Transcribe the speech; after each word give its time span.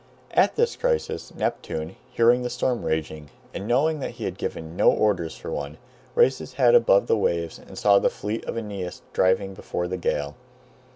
At 0.31 0.55
this 0.55 0.75
crisis, 0.75 1.31
Neptune, 1.35 1.95
hearing 2.09 2.41
the 2.41 2.49
storm 2.49 2.83
raging, 2.85 3.29
and 3.53 3.67
knowing 3.67 3.99
that 3.99 4.09
he 4.17 4.23
had 4.23 4.35
given 4.39 4.75
no 4.75 4.89
orders 4.91 5.35
for 5.37 5.51
one, 5.51 5.77
raised 6.15 6.39
his 6.39 6.53
head 6.53 6.73
above 6.73 7.05
the 7.05 7.15
waves, 7.15 7.59
and 7.59 7.77
saw 7.77 7.99
the 7.99 8.09
fleet 8.09 8.43
of 8.45 8.57
Aeneas 8.57 9.03
driving 9.13 9.53
before 9.53 9.87
the 9.87 9.97
gale. 9.97 10.35